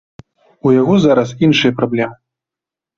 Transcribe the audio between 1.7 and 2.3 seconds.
праблемы.